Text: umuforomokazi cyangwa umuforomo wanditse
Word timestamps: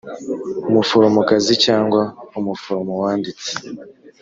umuforomokazi 0.69 1.53
cyangwa 1.65 2.01
umuforomo 2.39 2.93
wanditse 3.01 3.49